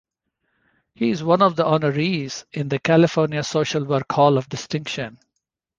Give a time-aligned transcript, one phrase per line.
[0.95, 5.19] He is one of the honorees in the California Social Work Hall of Distinction.